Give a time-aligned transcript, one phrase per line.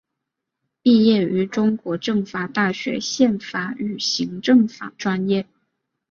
[0.81, 5.45] 毕业于中国政法大学宪法与行政法专业。